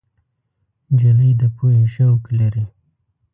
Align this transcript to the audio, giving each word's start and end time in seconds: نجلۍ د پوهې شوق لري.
نجلۍ 0.93 1.31
د 1.39 1.41
پوهې 1.55 1.83
شوق 1.95 2.21
لري. 2.39 2.65